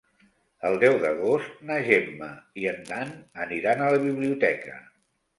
El 0.67 0.75
deu 0.83 0.95
d'agost 1.01 1.59
na 1.71 1.75
Gemma 1.87 2.29
i 2.61 2.65
en 2.71 2.79
Dan 2.87 3.11
aniran 3.43 3.83
a 3.83 3.91
la 3.97 4.01
biblioteca. 4.07 4.79